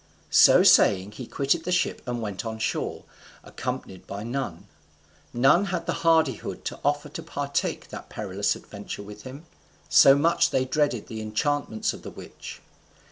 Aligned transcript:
So 0.31 0.63
saying, 0.63 1.11
he 1.11 1.27
quitted 1.27 1.63
the 1.63 1.71
ship 1.71 2.01
and 2.07 2.23
went 2.23 2.43
on 2.43 2.57
shore, 2.57 3.05
accompanied 3.43 4.07
by 4.07 4.23
none; 4.23 4.65
none 5.31 5.65
had 5.65 5.85
the 5.85 5.93
hardihood 6.01 6.65
to 6.65 6.79
offer 6.83 7.07
to 7.09 7.21
partake 7.21 7.89
that 7.89 8.09
perilous 8.09 8.55
adventure 8.55 9.03
with 9.03 9.25
him, 9.25 9.45
so 9.89 10.15
much 10.15 10.49
they 10.49 10.65
dreaded 10.65 11.05
the 11.05 11.21
enchantments 11.21 11.93
of 11.93 12.01
the 12.01 12.09
witch. 12.09 12.61